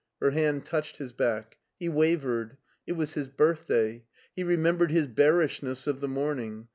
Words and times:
Her 0.19 0.31
hand 0.31 0.65
touched 0.65 0.97
his 0.97 1.13
back. 1.13 1.57
He 1.79 1.87
wavered. 1.87 2.57
It 2.87 2.93
was 2.93 3.13
his 3.13 3.27
birthday. 3.29 4.03
He 4.35 4.43
remembered 4.43 4.89
his 4.89 5.05
bearishness 5.05 5.85
of 5.85 5.99
the 6.01 6.07
morning. 6.07 6.69